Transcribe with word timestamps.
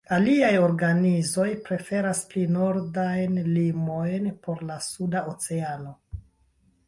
Aliaj 0.15 0.53
organizoj 0.67 1.43
preferas 1.67 2.21
pli 2.31 2.45
nordajn 2.55 3.37
limojn 3.57 4.25
por 4.47 4.63
la 4.71 4.79
Suda 4.87 5.21
Oceano. 5.35 5.93